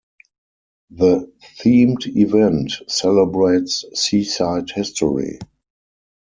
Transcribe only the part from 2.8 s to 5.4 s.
celebrates Seaside history.